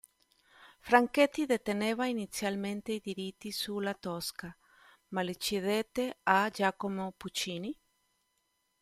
Franchetti 0.79 1.45
deteneva 1.45 2.07
inizialmente 2.07 2.93
i 2.93 2.99
diritti 2.99 3.51
su 3.51 3.77
"La 3.77 3.93
Tosca", 3.93 4.57
ma 5.09 5.21
li 5.21 5.37
cedette 5.37 6.21
a 6.23 6.49
Giacomo 6.49 7.13
Puccini. 7.15 7.77